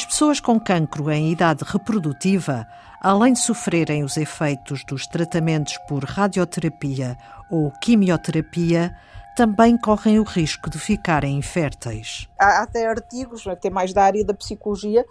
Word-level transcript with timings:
As 0.00 0.06
pessoas 0.06 0.40
com 0.40 0.58
cancro 0.58 1.10
em 1.10 1.30
idade 1.30 1.62
reprodutiva, 1.62 2.66
além 3.02 3.34
de 3.34 3.40
sofrerem 3.40 4.02
os 4.02 4.16
efeitos 4.16 4.82
dos 4.82 5.06
tratamentos 5.06 5.76
por 5.86 6.02
radioterapia 6.04 7.18
ou 7.50 7.70
quimioterapia, 7.82 8.96
também 9.36 9.76
correm 9.76 10.18
o 10.18 10.22
risco 10.22 10.70
de 10.70 10.78
ficarem 10.78 11.36
inférteis. 11.36 12.26
Há 12.38 12.62
até 12.62 12.88
artigos, 12.88 13.46
até 13.46 13.68
mais 13.68 13.92
da 13.92 14.02
área 14.02 14.24
da 14.24 14.32
psicologia, 14.32 15.04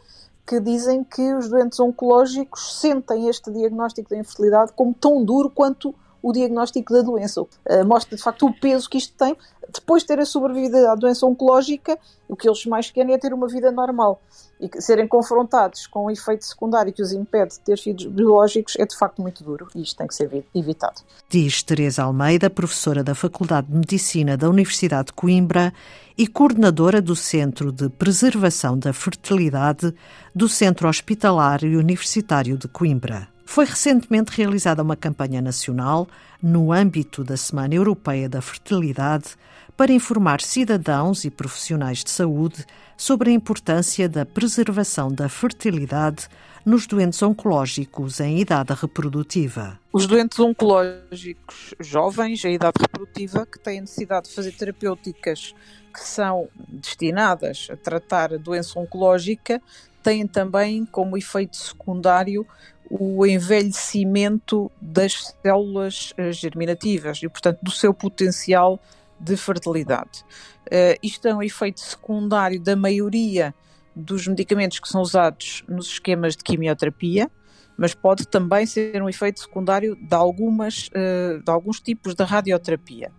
que 0.43 0.59
dizem 0.59 1.03
que 1.03 1.35
os 1.35 1.47
doentes 1.47 1.79
oncológicos 1.79 2.79
sentem 2.81 3.29
este 3.29 3.51
diagnóstico 3.51 4.09
da 4.09 4.17
infertilidade 4.17 4.71
como 4.75 4.91
tão 4.91 5.23
duro 5.23 5.51
quanto 5.51 5.93
o 6.19 6.33
diagnóstico 6.33 6.93
da 6.93 7.03
doença. 7.03 7.43
Uh, 7.43 7.85
mostra 7.85 8.17
de 8.17 8.23
facto 8.23 8.47
o 8.47 8.59
peso 8.59 8.89
que 8.89 8.97
isto 8.97 9.15
tem. 9.15 9.37
Depois 9.73 10.03
de 10.03 10.07
terem 10.07 10.25
sobrevivido 10.25 10.77
à 10.87 10.95
doença 10.95 11.25
oncológica, 11.25 11.97
o 12.27 12.35
que 12.35 12.47
eles 12.47 12.65
mais 12.65 12.89
querem 12.89 13.13
é 13.13 13.17
ter 13.17 13.33
uma 13.33 13.47
vida 13.47 13.71
normal. 13.71 14.21
E 14.59 14.69
serem 14.81 15.07
confrontados 15.07 15.87
com 15.87 16.05
um 16.05 16.11
efeito 16.11 16.45
secundário 16.45 16.91
que 16.91 17.01
os 17.01 17.11
impede 17.11 17.55
de 17.55 17.59
ter 17.61 17.77
filhos 17.77 18.05
biológicos 18.05 18.75
é 18.77 18.85
de 18.85 18.97
facto 18.97 19.21
muito 19.21 19.43
duro 19.43 19.67
e 19.73 19.81
isto 19.81 19.97
tem 19.97 20.07
que 20.07 20.15
ser 20.15 20.45
evitado. 20.53 21.01
Diz 21.29 21.63
Teresa 21.63 22.03
Almeida, 22.03 22.49
professora 22.49 23.03
da 23.03 23.15
Faculdade 23.15 23.67
de 23.67 23.73
Medicina 23.73 24.35
da 24.35 24.49
Universidade 24.49 25.07
de 25.07 25.13
Coimbra 25.13 25.73
e 26.17 26.27
coordenadora 26.27 27.01
do 27.01 27.15
Centro 27.15 27.71
de 27.71 27.89
Preservação 27.89 28.77
da 28.77 28.91
Fertilidade 28.91 29.93
do 30.35 30.49
Centro 30.49 30.87
Hospitalar 30.89 31.63
e 31.63 31.77
Universitário 31.77 32.57
de 32.57 32.67
Coimbra. 32.67 33.29
Foi 33.45 33.65
recentemente 33.65 34.31
realizada 34.31 34.83
uma 34.83 34.95
campanha 34.95 35.41
nacional, 35.41 36.07
no 36.41 36.71
âmbito 36.71 37.23
da 37.23 37.35
Semana 37.35 37.73
Europeia 37.73 38.29
da 38.29 38.41
Fertilidade, 38.41 39.35
para 39.79 39.93
informar 39.93 40.41
cidadãos 40.41 41.23
e 41.23 41.31
profissionais 41.31 42.03
de 42.03 42.09
saúde 42.09 42.65
sobre 42.97 43.29
a 43.29 43.33
importância 43.33 44.09
da 44.09 44.25
preservação 44.25 45.09
da 45.09 45.29
fertilidade 45.29 46.27
nos 46.65 46.85
doentes 46.85 47.23
oncológicos 47.23 48.19
em 48.19 48.39
idade 48.41 48.73
reprodutiva. 48.73 49.79
Os 49.93 50.05
doentes 50.05 50.37
oncológicos 50.37 51.73
jovens 51.79 52.43
em 52.43 52.55
idade 52.55 52.73
reprodutiva 52.77 53.45
que 53.45 53.57
têm 53.57 53.79
necessidade 53.79 54.27
de 54.27 54.35
fazer 54.35 54.51
terapêuticas 54.51 55.55
que 55.93 56.03
são 56.03 56.49
destinadas 56.67 57.69
a 57.71 57.77
tratar 57.77 58.33
a 58.33 58.37
doença 58.37 58.77
oncológica 58.77 59.61
têm 60.03 60.27
também 60.27 60.83
como 60.83 61.17
efeito 61.17 61.55
secundário 61.55 62.45
o 62.89 63.25
envelhecimento 63.25 64.69
das 64.81 65.35
células 65.41 66.13
eh, 66.17 66.33
germinativas 66.33 67.23
e, 67.23 67.29
portanto, 67.29 67.59
do 67.61 67.71
seu 67.71 67.93
potencial 67.93 68.77
de 69.19 69.35
fertilidade. 69.35 70.23
Uh, 70.67 70.97
isto 71.03 71.27
é 71.27 71.33
um 71.33 71.41
efeito 71.41 71.79
secundário 71.79 72.59
da 72.59 72.75
maioria 72.75 73.53
dos 73.95 74.27
medicamentos 74.27 74.79
que 74.79 74.87
são 74.87 75.01
usados 75.01 75.63
nos 75.67 75.87
esquemas 75.87 76.35
de 76.35 76.43
quimioterapia, 76.43 77.29
mas 77.77 77.93
pode 77.93 78.27
também 78.27 78.65
ser 78.65 79.01
um 79.01 79.09
efeito 79.09 79.39
secundário 79.39 79.95
de, 79.95 80.15
algumas, 80.15 80.89
uh, 80.89 81.43
de 81.43 81.51
alguns 81.51 81.79
tipos 81.79 82.13
de 82.13 82.23
radioterapia. 82.23 83.11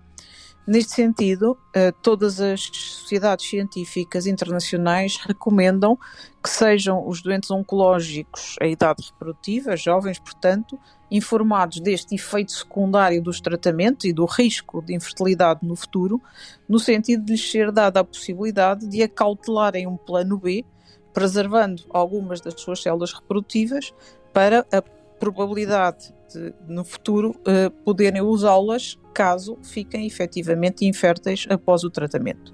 Neste 0.66 0.92
sentido, 0.92 1.56
eh, 1.74 1.90
todas 1.90 2.38
as 2.40 2.60
sociedades 2.60 3.48
científicas 3.48 4.26
internacionais 4.26 5.16
recomendam 5.16 5.98
que 6.42 6.50
sejam 6.50 7.08
os 7.08 7.22
doentes 7.22 7.50
oncológicos 7.50 8.56
a 8.60 8.66
idade 8.66 9.02
reprodutiva, 9.10 9.76
jovens, 9.76 10.18
portanto, 10.18 10.78
informados 11.10 11.80
deste 11.80 12.14
efeito 12.14 12.52
secundário 12.52 13.22
dos 13.22 13.40
tratamentos 13.40 14.04
e 14.04 14.12
do 14.12 14.26
risco 14.26 14.82
de 14.82 14.94
infertilidade 14.94 15.66
no 15.66 15.74
futuro, 15.74 16.20
no 16.68 16.78
sentido 16.78 17.24
de 17.24 17.32
lhes 17.32 17.50
ser 17.50 17.72
dada 17.72 18.00
a 18.00 18.04
possibilidade 18.04 18.86
de 18.86 19.02
acautelarem 19.02 19.86
um 19.86 19.96
plano 19.96 20.38
B, 20.38 20.64
preservando 21.12 21.84
algumas 21.90 22.40
das 22.40 22.60
suas 22.60 22.80
células 22.82 23.12
reprodutivas 23.12 23.92
para 24.32 24.64
a 24.70 24.80
probabilidade 25.18 26.14
de, 26.32 26.54
no 26.68 26.84
futuro, 26.84 27.30
uh, 27.40 27.70
poderem 27.84 28.22
usá-las 28.22 28.98
caso 29.12 29.58
fiquem 29.62 30.06
efetivamente 30.06 30.86
inférteis 30.86 31.46
após 31.48 31.84
o 31.84 31.90
tratamento. 31.90 32.52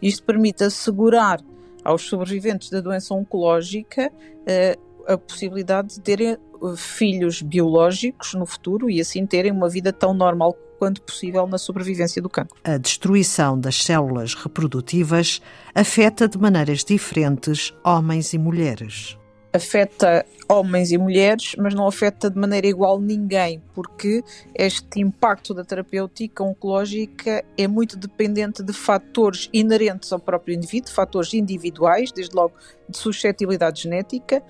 Isto 0.00 0.24
permite 0.24 0.64
assegurar 0.64 1.40
aos 1.84 2.02
sobreviventes 2.02 2.70
da 2.70 2.80
doença 2.80 3.14
oncológica 3.14 4.10
uh, 4.10 5.12
a 5.12 5.18
possibilidade 5.18 5.94
de 5.94 6.00
terem 6.00 6.28
eh, 6.32 6.38
filhos 6.76 7.42
biológicos 7.42 8.34
no 8.34 8.46
futuro 8.46 8.90
e 8.90 9.00
assim 9.00 9.26
terem 9.26 9.50
uma 9.50 9.68
vida 9.68 9.92
tão 9.92 10.14
normal 10.14 10.54
quanto 10.78 11.02
possível 11.02 11.46
na 11.46 11.58
sobrevivência 11.58 12.22
do 12.22 12.28
cancro. 12.28 12.56
A 12.62 12.76
destruição 12.76 13.58
das 13.58 13.82
células 13.82 14.34
reprodutivas 14.34 15.40
afeta 15.74 16.28
de 16.28 16.38
maneiras 16.38 16.84
diferentes 16.84 17.74
homens 17.84 18.32
e 18.32 18.38
mulheres 18.38 19.18
afeta 19.52 20.24
homens 20.48 20.90
e 20.90 20.98
mulheres, 20.98 21.54
mas 21.56 21.74
não 21.74 21.86
afeta 21.86 22.28
de 22.28 22.38
maneira 22.38 22.66
igual 22.66 23.00
ninguém, 23.00 23.62
porque 23.74 24.22
este 24.54 25.00
impacto 25.00 25.54
da 25.54 25.64
terapêutica 25.64 26.42
oncológica 26.42 27.44
é 27.56 27.68
muito 27.68 27.96
dependente 27.96 28.62
de 28.62 28.72
fatores 28.72 29.48
inerentes 29.52 30.12
ao 30.12 30.18
próprio 30.18 30.54
indivíduo, 30.54 30.92
fatores 30.92 31.34
individuais, 31.34 32.10
desde 32.10 32.34
logo 32.34 32.54
de 32.88 32.96
suscetibilidade 32.96 33.82
genética, 33.82 34.42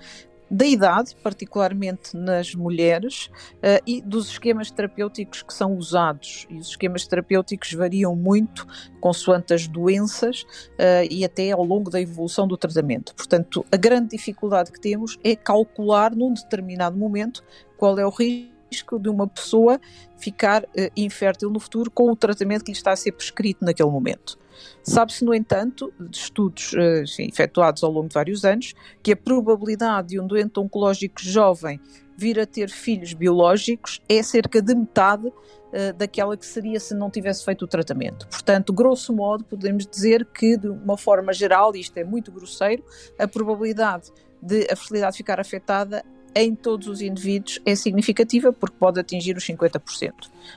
da 0.51 0.65
idade, 0.65 1.15
particularmente 1.23 2.15
nas 2.15 2.53
mulheres, 2.53 3.27
uh, 3.55 3.81
e 3.87 4.01
dos 4.01 4.27
esquemas 4.31 4.69
terapêuticos 4.69 5.41
que 5.41 5.53
são 5.53 5.77
usados. 5.77 6.45
E 6.49 6.57
os 6.57 6.67
esquemas 6.67 7.07
terapêuticos 7.07 7.71
variam 7.71 8.13
muito 8.13 8.67
consoante 8.99 9.53
as 9.53 9.65
doenças 9.65 10.41
uh, 10.41 11.07
e 11.09 11.23
até 11.23 11.51
ao 11.51 11.63
longo 11.63 11.89
da 11.89 12.01
evolução 12.01 12.45
do 12.45 12.57
tratamento. 12.57 13.15
Portanto, 13.15 13.65
a 13.71 13.77
grande 13.77 14.09
dificuldade 14.09 14.73
que 14.73 14.81
temos 14.81 15.17
é 15.23 15.37
calcular 15.37 16.13
num 16.13 16.33
determinado 16.33 16.97
momento 16.97 17.41
qual 17.77 17.97
é 17.97 18.05
o 18.05 18.09
risco 18.09 18.50
de 18.99 19.09
uma 19.09 19.27
pessoa 19.27 19.79
ficar 20.17 20.63
uh, 20.63 20.67
infértil 20.95 21.49
no 21.49 21.59
futuro 21.59 21.91
com 21.91 22.09
o 22.11 22.15
tratamento 22.15 22.63
que 22.63 22.71
lhe 22.71 22.77
está 22.77 22.91
a 22.91 22.95
ser 22.95 23.11
prescrito 23.11 23.65
naquele 23.65 23.89
momento. 23.89 24.39
Sabe-se, 24.83 25.23
no 25.25 25.33
entanto, 25.33 25.91
de 25.99 26.17
estudos 26.17 26.73
uh, 26.73 27.03
efetuados 27.19 27.83
ao 27.83 27.91
longo 27.91 28.07
de 28.07 28.13
vários 28.13 28.45
anos, 28.45 28.73
que 29.03 29.11
a 29.11 29.15
probabilidade 29.15 30.09
de 30.09 30.19
um 30.19 30.27
doente 30.27 30.59
oncológico 30.59 31.21
jovem 31.21 31.79
vir 32.17 32.39
a 32.39 32.45
ter 32.45 32.69
filhos 32.69 33.13
biológicos 33.13 33.99
é 34.07 34.21
cerca 34.21 34.61
de 34.61 34.75
metade 34.75 35.27
uh, 35.27 35.93
daquela 35.97 36.37
que 36.37 36.45
seria 36.45 36.79
se 36.79 36.93
não 36.93 37.09
tivesse 37.09 37.43
feito 37.43 37.65
o 37.65 37.67
tratamento. 37.67 38.27
Portanto, 38.27 38.71
grosso 38.71 39.13
modo, 39.13 39.43
podemos 39.43 39.85
dizer 39.85 40.25
que, 40.25 40.57
de 40.57 40.67
uma 40.67 40.97
forma 40.97 41.33
geral, 41.33 41.75
isto 41.75 41.97
é 41.97 42.03
muito 42.03 42.31
grosseiro, 42.31 42.83
a 43.17 43.27
probabilidade 43.27 44.11
de 44.41 44.67
a 44.71 44.75
fertilidade 44.75 45.17
ficar 45.17 45.39
afetada 45.39 46.03
em 46.33 46.55
todos 46.55 46.87
os 46.87 47.01
indivíduos 47.01 47.59
é 47.65 47.75
significativa 47.75 48.51
porque 48.53 48.75
pode 48.79 48.99
atingir 48.99 49.35
os 49.35 49.45
50%. 49.45 50.13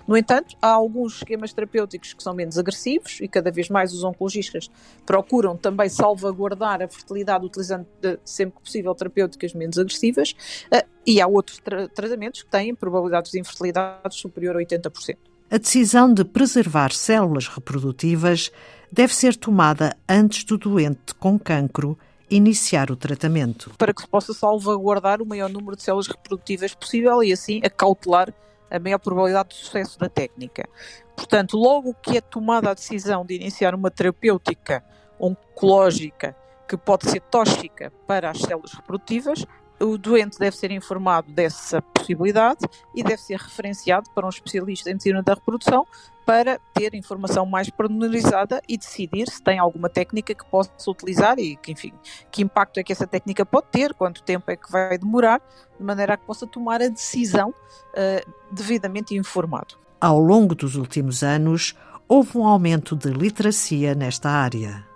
No 0.06 0.16
entanto, 0.16 0.56
há 0.60 0.68
alguns 0.68 1.16
esquemas 1.16 1.52
terapêuticos 1.52 2.12
que 2.12 2.22
são 2.22 2.34
menos 2.34 2.58
agressivos 2.58 3.18
e 3.20 3.28
cada 3.28 3.50
vez 3.50 3.68
mais 3.68 3.92
os 3.92 4.04
oncologistas 4.04 4.70
procuram 5.04 5.56
também 5.56 5.88
salvaguardar 5.88 6.82
a 6.82 6.88
fertilidade 6.88 7.44
utilizando 7.44 7.86
sempre 8.24 8.56
que 8.56 8.62
possível 8.62 8.94
terapêuticas 8.94 9.54
menos 9.54 9.78
agressivas 9.78 10.34
eh, 10.70 10.84
e 11.06 11.20
há 11.20 11.26
outros 11.26 11.58
tra 11.58 11.88
tratamentos 11.88 12.42
que 12.42 12.50
têm 12.50 12.74
probabilidades 12.74 13.30
de 13.30 13.40
infertilidade 13.40 14.14
superior 14.14 14.56
a 14.56 14.60
80%. 14.60 15.16
A 15.50 15.58
decisão 15.58 16.12
de 16.12 16.24
preservar 16.24 16.92
células 16.92 17.46
reprodutivas 17.48 18.50
deve 18.90 19.14
ser 19.14 19.36
tomada 19.36 19.96
antes 20.08 20.44
do 20.44 20.56
doente 20.56 21.14
com 21.14 21.38
cancro 21.38 21.98
iniciar 22.30 22.90
o 22.90 22.96
tratamento. 22.96 23.72
Para 23.78 23.92
que 23.92 24.02
se 24.02 24.08
possa 24.08 24.32
salvaguardar 24.32 25.20
o 25.20 25.26
maior 25.26 25.48
número 25.48 25.76
de 25.76 25.82
células 25.82 26.06
reprodutivas 26.06 26.74
possível 26.74 27.22
e 27.22 27.32
assim 27.32 27.60
acautelar 27.64 28.32
a 28.70 28.78
maior 28.78 28.98
probabilidade 28.98 29.50
de 29.50 29.56
sucesso 29.56 29.98
da 29.98 30.08
técnica. 30.08 30.68
Portanto, 31.16 31.56
logo 31.56 31.94
que 31.94 32.16
é 32.16 32.20
tomada 32.20 32.70
a 32.70 32.74
decisão 32.74 33.24
de 33.24 33.34
iniciar 33.34 33.74
uma 33.74 33.90
terapêutica 33.90 34.82
oncológica 35.18 36.36
que 36.68 36.76
pode 36.76 37.08
ser 37.08 37.20
tóxica 37.20 37.92
para 38.06 38.30
as 38.30 38.38
células 38.38 38.72
reprodutivas, 38.72 39.44
o 39.80 39.98
doente 39.98 40.38
deve 40.38 40.56
ser 40.56 40.70
informado 40.70 41.30
dessa 41.32 41.82
possibilidade 41.82 42.60
e 42.94 43.02
deve 43.02 43.20
ser 43.20 43.38
referenciado 43.38 44.08
para 44.14 44.26
um 44.26 44.28
especialista 44.28 44.90
em 44.90 44.94
medicina 44.94 45.22
da 45.22 45.34
reprodução 45.34 45.86
para 46.24 46.58
ter 46.72 46.94
informação 46.94 47.44
mais 47.44 47.68
pormenorizada 47.68 48.62
e 48.68 48.78
decidir 48.78 49.28
se 49.28 49.42
tem 49.42 49.58
alguma 49.58 49.88
técnica 49.90 50.34
que 50.34 50.44
possa 50.46 50.70
utilizar 50.88 51.38
e 51.38 51.56
que, 51.56 51.72
enfim, 51.72 51.92
que 52.30 52.42
impacto 52.42 52.78
é 52.78 52.82
que 52.82 52.92
essa 52.92 53.06
técnica 53.06 53.44
pode 53.44 53.66
ter, 53.70 53.92
quanto 53.92 54.22
tempo 54.22 54.50
é 54.50 54.56
que 54.56 54.70
vai 54.70 54.96
demorar, 54.96 55.40
de 55.78 55.84
maneira 55.84 56.14
a 56.14 56.16
que 56.16 56.24
possa 56.24 56.46
tomar 56.46 56.80
a 56.80 56.88
decisão 56.88 57.50
uh, 57.50 58.32
devidamente 58.50 59.14
informado. 59.14 59.74
Ao 60.00 60.18
longo 60.18 60.54
dos 60.54 60.76
últimos 60.76 61.22
anos, 61.22 61.74
houve 62.08 62.38
um 62.38 62.46
aumento 62.46 62.96
de 62.96 63.10
literacia 63.10 63.94
nesta 63.94 64.30
área. 64.30 64.93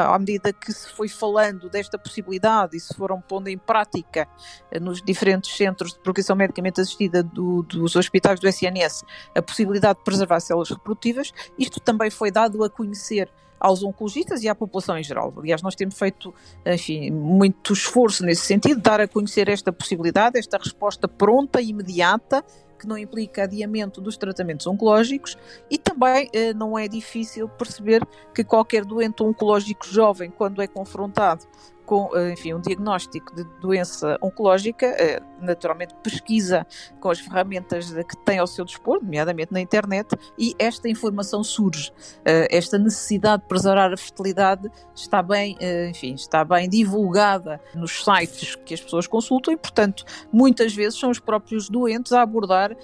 À 0.00 0.18
medida 0.18 0.52
que 0.52 0.72
se 0.72 0.88
foi 0.90 1.08
falando 1.08 1.68
desta 1.68 1.98
possibilidade 1.98 2.76
e 2.76 2.80
se 2.80 2.94
foram 2.94 3.20
pondo 3.20 3.48
em 3.48 3.58
prática 3.58 4.28
eh, 4.70 4.78
nos 4.78 5.02
diferentes 5.02 5.56
centros 5.56 5.92
de 5.92 6.00
progressão 6.00 6.36
medicamente 6.36 6.80
assistida 6.80 7.22
do, 7.22 7.62
dos 7.62 7.96
hospitais 7.96 8.38
do 8.40 8.48
SNS 8.48 9.04
a 9.34 9.42
possibilidade 9.42 9.98
de 9.98 10.04
preservar 10.04 10.40
células 10.40 10.70
reprodutivas, 10.70 11.32
isto 11.58 11.80
também 11.80 12.10
foi 12.10 12.30
dado 12.30 12.62
a 12.62 12.70
conhecer 12.70 13.30
aos 13.58 13.82
oncologistas 13.82 14.42
e 14.42 14.48
à 14.48 14.54
população 14.54 14.98
em 14.98 15.02
geral. 15.02 15.32
Aliás, 15.36 15.62
nós 15.62 15.74
temos 15.74 15.98
feito, 15.98 16.34
enfim, 16.64 17.10
muito 17.10 17.72
esforço 17.72 18.24
nesse 18.24 18.42
sentido, 18.42 18.80
dar 18.80 19.00
a 19.00 19.08
conhecer 19.08 19.48
esta 19.48 19.72
possibilidade, 19.72 20.38
esta 20.38 20.58
resposta 20.58 21.08
pronta 21.08 21.60
e 21.60 21.70
imediata 21.70 22.44
que 22.76 22.86
não 22.86 22.96
implica 22.96 23.44
adiamento 23.44 24.00
dos 24.00 24.16
tratamentos 24.16 24.66
oncológicos 24.66 25.36
e 25.70 25.78
também 25.78 26.28
eh, 26.32 26.52
não 26.54 26.78
é 26.78 26.86
difícil 26.86 27.48
perceber 27.48 28.06
que 28.34 28.44
qualquer 28.44 28.84
doente 28.84 29.22
oncológico 29.22 29.86
jovem, 29.86 30.30
quando 30.30 30.62
é 30.62 30.66
confrontado 30.66 31.46
com 31.86 32.10
eh, 32.14 32.32
enfim, 32.32 32.52
um 32.52 32.60
diagnóstico 32.60 33.34
de 33.34 33.44
doença 33.60 34.18
oncológica, 34.20 34.86
eh, 34.86 35.22
naturalmente 35.40 35.94
pesquisa 36.02 36.66
com 37.00 37.08
as 37.08 37.20
ferramentas 37.20 37.92
que 37.92 38.16
tem 38.24 38.38
ao 38.38 38.46
seu 38.46 38.64
dispor, 38.64 39.00
nomeadamente 39.02 39.52
na 39.52 39.60
internet, 39.60 40.08
e 40.36 40.54
esta 40.58 40.88
informação 40.88 41.44
surge. 41.44 41.92
Eh, 42.24 42.48
esta 42.50 42.76
necessidade 42.76 43.42
de 43.42 43.48
preservar 43.48 43.92
a 43.92 43.96
fertilidade 43.96 44.68
está 44.94 45.22
bem, 45.22 45.56
enfim, 45.88 46.14
está 46.14 46.44
bem 46.44 46.68
divulgada 46.68 47.60
nos 47.74 48.04
sites 48.04 48.56
que 48.56 48.74
as 48.74 48.80
pessoas 48.80 49.06
consultam 49.06 49.54
e, 49.54 49.56
portanto, 49.56 50.04
muitas 50.32 50.74
vezes 50.74 50.98
são 50.98 51.10
os 51.10 51.20
próprios 51.20 51.68
doentes 51.68 52.12
a 52.12 52.22
abordar 52.22 52.76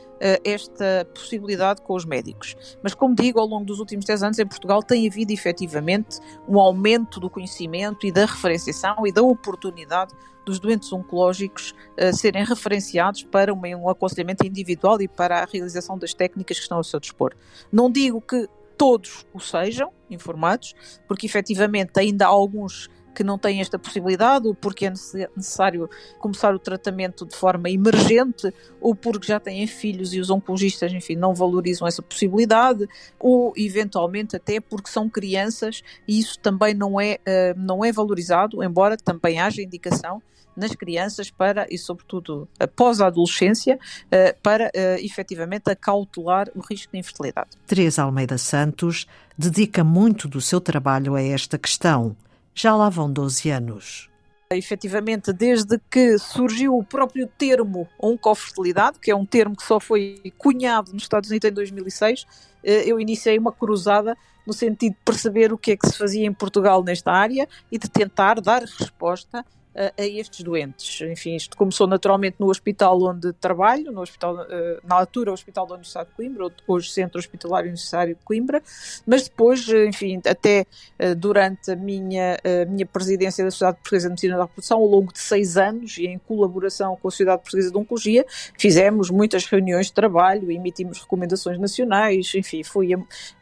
esta 0.44 1.04
possibilidade 1.12 1.82
com 1.82 1.94
os 1.94 2.04
médicos. 2.04 2.54
Mas, 2.80 2.94
como 2.94 3.14
digo, 3.14 3.40
ao 3.40 3.46
longo 3.46 3.64
dos 3.64 3.80
últimos 3.80 4.04
10 4.04 4.22
anos 4.22 4.38
em 4.38 4.46
Portugal 4.46 4.80
tem 4.80 5.08
havido 5.08 5.32
efetivamente 5.32 6.20
um 6.46 6.60
aumento 6.60 7.18
do 7.18 7.28
conhecimento 7.28 8.06
e 8.06 8.12
da 8.12 8.24
referenciação 8.24 8.91
e 9.04 9.12
da 9.12 9.22
oportunidade 9.22 10.14
dos 10.44 10.58
doentes 10.58 10.92
oncológicos 10.92 11.74
uh, 11.98 12.14
serem 12.14 12.44
referenciados 12.44 13.22
para 13.24 13.52
um, 13.52 13.60
um 13.60 13.88
aconselhamento 13.88 14.46
individual 14.46 15.00
e 15.00 15.08
para 15.08 15.42
a 15.42 15.44
realização 15.44 15.96
das 15.96 16.12
técnicas 16.14 16.56
que 16.58 16.62
estão 16.62 16.78
ao 16.78 16.84
seu 16.84 16.98
dispor. 16.98 17.34
Não 17.70 17.90
digo 17.90 18.20
que 18.20 18.48
todos 18.76 19.26
o 19.32 19.38
sejam 19.38 19.92
informados, 20.10 20.74
porque 21.06 21.26
efetivamente 21.26 21.92
ainda 21.96 22.26
há 22.26 22.28
alguns 22.28 22.90
que 23.14 23.22
não 23.22 23.38
têm 23.38 23.60
esta 23.60 23.78
possibilidade, 23.78 24.46
ou 24.46 24.54
porque 24.54 24.86
é 24.86 24.90
necessário 24.90 25.88
começar 26.18 26.54
o 26.54 26.58
tratamento 26.58 27.26
de 27.26 27.36
forma 27.36 27.70
emergente, 27.70 28.52
ou 28.80 28.94
porque 28.94 29.26
já 29.26 29.38
têm 29.38 29.66
filhos 29.66 30.14
e 30.14 30.20
os 30.20 30.30
oncologistas, 30.30 30.92
enfim, 30.92 31.16
não 31.16 31.34
valorizam 31.34 31.86
essa 31.86 32.02
possibilidade, 32.02 32.88
ou 33.18 33.52
eventualmente 33.56 34.36
até 34.36 34.60
porque 34.60 34.90
são 34.90 35.08
crianças 35.08 35.82
e 36.06 36.18
isso 36.18 36.38
também 36.38 36.74
não 36.74 37.00
é, 37.00 37.18
uh, 37.26 37.58
não 37.58 37.84
é 37.84 37.92
valorizado, 37.92 38.62
embora 38.62 38.96
também 38.96 39.40
haja 39.40 39.62
indicação 39.62 40.22
nas 40.56 40.74
crianças 40.74 41.30
para, 41.30 41.66
e 41.70 41.78
sobretudo 41.78 42.48
após 42.58 43.00
a 43.00 43.06
adolescência, 43.06 43.76
uh, 43.76 44.40
para 44.42 44.66
uh, 44.66 45.04
efetivamente 45.04 45.70
acautelar 45.70 46.48
o 46.54 46.60
risco 46.60 46.92
de 46.92 46.98
infertilidade. 46.98 47.50
Teresa 47.66 48.02
Almeida 48.02 48.38
Santos 48.38 49.06
dedica 49.36 49.82
muito 49.82 50.28
do 50.28 50.40
seu 50.40 50.60
trabalho 50.60 51.14
a 51.14 51.22
esta 51.22 51.58
questão. 51.58 52.14
Já 52.54 52.74
lá 52.76 52.88
vão 52.88 53.10
12 53.10 53.50
anos. 53.50 54.10
Efetivamente, 54.50 55.32
desde 55.32 55.78
que 55.90 56.18
surgiu 56.18 56.76
o 56.76 56.84
próprio 56.84 57.26
termo 57.26 57.88
oncofertilidade, 57.98 58.98
que 58.98 59.10
é 59.10 59.16
um 59.16 59.24
termo 59.24 59.56
que 59.56 59.62
só 59.62 59.80
foi 59.80 60.20
cunhado 60.36 60.92
nos 60.92 61.04
Estados 61.04 61.30
Unidos 61.30 61.48
em 61.48 61.52
2006, 61.54 62.26
eh, 62.62 62.84
eu 62.86 63.00
iniciei 63.00 63.38
uma 63.38 63.52
cruzada 63.52 64.16
no 64.46 64.52
sentido 64.52 64.92
de 64.92 64.98
perceber 65.04 65.52
o 65.52 65.58
que 65.58 65.72
é 65.72 65.76
que 65.76 65.86
se 65.88 65.96
fazia 65.96 66.26
em 66.26 66.32
Portugal 66.32 66.82
nesta 66.82 67.10
área 67.10 67.48
e 67.70 67.78
de 67.78 67.88
tentar 67.88 68.40
dar 68.40 68.62
resposta 68.62 69.44
a, 69.74 70.02
a, 70.02 70.06
estes 70.06 70.42
doentes. 70.42 71.00
Enfim, 71.02 71.34
isto 71.36 71.56
começou 71.56 71.86
naturalmente 71.86 72.36
no 72.38 72.48
hospital 72.48 73.02
onde 73.02 73.32
trabalho, 73.34 73.90
no 73.90 74.00
hospital, 74.00 74.34
uh, 74.34 74.86
na 74.86 74.96
altura 74.96 75.30
o 75.30 75.34
Hospital 75.34 75.66
da 75.66 75.74
Universidade 75.74 76.10
de 76.10 76.16
Coimbra, 76.16 76.48
hoje 76.66 76.90
Centro 76.90 77.18
Hospitalar 77.18 77.62
Universitário 77.62 78.14
de 78.14 78.22
Coimbra, 78.22 78.62
mas 79.06 79.24
depois, 79.24 79.68
eh, 79.68 79.86
enfim, 79.86 80.20
até 80.26 80.66
uh, 81.00 81.14
durante 81.14 81.70
a 81.70 81.76
minha, 81.76 82.38
uh, 82.44 82.70
minha 82.70 82.86
presidência 82.86 83.44
da 83.44 83.50
Sociedade 83.50 83.78
Portuguesa 83.78 84.08
de 84.08 84.10
Medicina 84.10 84.36
da 84.36 84.44
Reprodução, 84.44 84.78
ao 84.78 84.86
longo 84.86 85.12
de 85.12 85.18
seis 85.18 85.56
anos 85.56 85.96
e 85.98 86.06
em 86.06 86.18
colaboração 86.18 86.96
com 86.96 87.08
a 87.08 87.10
Sociedade 87.10 87.42
Portuguesa 87.42 87.70
de 87.70 87.76
Oncologia, 87.76 88.26
fizemos 88.58 89.10
muitas 89.10 89.46
reuniões 89.46 89.86
de 89.86 89.92
trabalho, 89.92 90.50
emitimos 90.50 91.00
recomendações 91.00 91.58
nacionais, 91.58 92.32
enfim, 92.34 92.62
fui 92.62 92.94
a, 92.94 92.98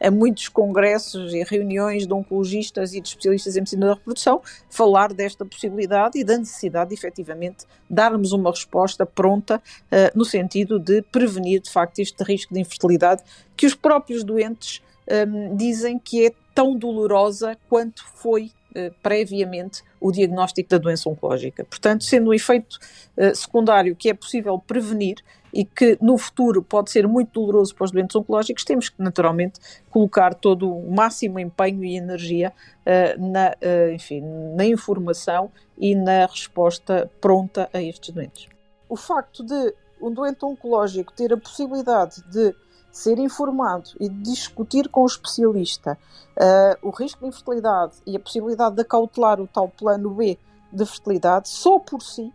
a 0.07 0.11
muitos 0.11 0.47
congressos 0.47 1.33
e 1.33 1.43
reuniões 1.43 2.07
de 2.07 2.13
oncologistas 2.13 2.93
e 2.93 3.01
de 3.01 3.07
especialistas 3.09 3.55
em 3.55 3.59
medicina 3.59 3.87
da 3.87 3.93
reprodução 3.93 4.41
falar 4.69 5.13
desta 5.13 5.45
possibilidade 5.45 6.20
e 6.21 6.23
da 6.23 6.37
necessidade 6.37 6.89
de 6.89 6.95
efetivamente 6.95 7.65
darmos 7.89 8.31
uma 8.31 8.51
resposta 8.51 9.05
pronta 9.05 9.57
uh, 9.57 10.17
no 10.17 10.23
sentido 10.23 10.79
de 10.79 11.01
prevenir 11.01 11.61
de 11.61 11.69
facto 11.69 11.99
este 11.99 12.23
risco 12.23 12.53
de 12.53 12.59
infertilidade 12.59 13.23
que 13.57 13.65
os 13.65 13.75
próprios 13.75 14.23
doentes 14.23 14.81
um, 15.09 15.13
ehm, 15.13 15.55
dizem 15.55 15.99
que 15.99 16.27
é 16.27 16.31
tão 16.53 16.77
dolorosa 16.77 17.57
quanto 17.67 18.05
foi 18.15 18.51
uh, 18.75 18.93
previamente 19.01 19.83
o 19.99 20.11
diagnóstico 20.11 20.69
da 20.69 20.77
doença 20.77 21.09
oncológica. 21.09 21.65
Portanto, 21.65 22.03
sendo 22.03 22.29
um 22.29 22.33
efeito 22.33 22.77
uh, 23.17 23.35
secundário 23.35 23.95
que 23.95 24.09
é 24.09 24.13
possível 24.13 24.59
prevenir, 24.59 25.17
e 25.53 25.65
que 25.65 25.97
no 26.01 26.17
futuro 26.17 26.61
pode 26.63 26.91
ser 26.91 27.07
muito 27.07 27.31
doloroso 27.33 27.75
para 27.75 27.85
os 27.85 27.91
doentes 27.91 28.15
oncológicos, 28.15 28.63
temos 28.63 28.89
que 28.89 29.01
naturalmente 29.01 29.59
colocar 29.89 30.33
todo 30.33 30.71
o 30.71 30.91
máximo 30.91 31.39
empenho 31.39 31.83
e 31.83 31.95
energia 31.95 32.53
uh, 32.85 33.21
na, 33.21 33.49
uh, 33.49 33.91
enfim, 33.91 34.21
na 34.55 34.65
informação 34.65 35.51
e 35.77 35.95
na 35.95 36.25
resposta 36.25 37.09
pronta 37.19 37.69
a 37.73 37.81
estes 37.81 38.13
doentes. 38.13 38.47
O 38.87 38.95
facto 38.95 39.43
de 39.43 39.73
um 40.01 40.11
doente 40.11 40.43
oncológico 40.43 41.13
ter 41.13 41.33
a 41.33 41.37
possibilidade 41.37 42.23
de 42.29 42.55
ser 42.91 43.19
informado 43.19 43.91
e 43.99 44.09
de 44.09 44.21
discutir 44.21 44.89
com 44.89 45.03
o 45.03 45.05
especialista 45.05 45.97
uh, 46.37 46.87
o 46.87 46.89
risco 46.89 47.21
de 47.21 47.27
infertilidade 47.27 47.93
e 48.05 48.15
a 48.17 48.19
possibilidade 48.19 48.75
de 48.75 48.81
acautelar 48.81 49.39
o 49.39 49.47
tal 49.47 49.69
plano 49.69 50.09
B 50.11 50.37
de 50.71 50.85
fertilidade, 50.85 51.49
só 51.49 51.79
por 51.79 52.01
si 52.01 52.33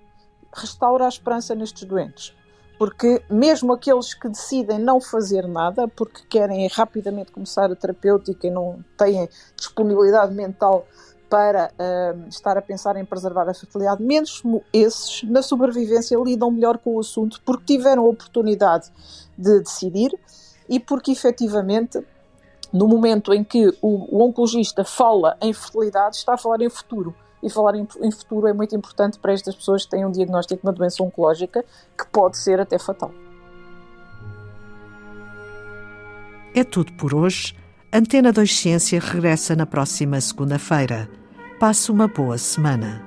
restaura 0.53 1.05
a 1.05 1.09
esperança 1.09 1.55
nestes 1.55 1.85
doentes 1.85 2.35
porque 2.79 3.23
mesmo 3.31 3.73
aqueles 3.73 4.15
que 4.15 4.29
decidem 4.29 4.79
não 4.79 5.01
fazer 5.01 5.47
nada, 5.47 5.89
porque 5.89 6.23
querem 6.29 6.67
rapidamente 6.69 7.33
começar 7.33 7.71
a 7.71 7.77
terapêutica 7.77 8.47
e 8.47 8.51
não 8.51 8.85
têm 8.97 9.29
disponibilidade 9.57 10.35
mental 10.35 10.87
para 11.29 11.73
uh, 11.73 12.29
estar 12.29 12.57
a 12.57 12.63
pensar 12.63 12.97
em 12.97 13.05
preservar 13.05 13.49
a 13.49 13.55
fertilidade, 13.55 14.03
mesmo 14.03 14.63
esses, 14.73 15.23
na 15.25 15.43
sobrevivência, 15.43 16.17
lidam 16.19 16.51
melhor 16.51 16.79
com 16.79 16.97
o 16.97 17.01
assunto 17.01 17.41
porque 17.45 17.77
tiveram 17.77 18.05
a 18.05 18.09
oportunidade 18.09 18.91
de 19.37 19.61
decidir 19.61 20.17
e 20.69 20.79
porque 20.79 21.11
efetivamente 21.11 22.01
no 22.73 22.87
momento 22.87 23.33
em 23.33 23.43
que 23.43 23.69
o, 23.81 24.17
o 24.17 24.23
oncologista 24.23 24.85
fala 24.85 25.37
em 25.41 25.53
fertilidade, 25.53 26.17
está 26.17 26.35
a 26.35 26.39
falar 26.39 26.61
em 26.61 26.69
futuro 26.69 27.15
e 27.47 27.51
falar 27.51 27.77
em, 27.77 27.87
em, 28.03 28.11
futuro 28.11 28.49
é 28.49 28.53
muito 28.53 28.75
importante 28.75 29.21
para 29.21 29.33
estas 29.33 29.55
pessoas 29.55 29.85
que 29.85 29.91
têm 29.91 30.05
um 30.05 30.11
diagnóstico 30.11 30.61
de 30.61 30.67
uma 30.67 30.73
doença 30.73 31.01
oncológica 31.03 31.65
que 31.97 32.07
pode 32.11 32.37
ser 32.37 32.61
até 32.61 32.77
fatal. 32.77 33.13
É 36.53 36.65
tudo 36.65 36.93
por 36.95 37.15
hoje. 37.15 37.55
Antena 37.93 38.33
2 38.33 38.53
Ciência 38.53 38.99
regressa 38.99 39.55
na 39.55 39.65
próxima 39.65 40.21
segunda-feira. 40.21 41.09
Passe 41.61 41.93
uma 41.93 42.09
boa 42.09 42.37
semana. 42.37 43.01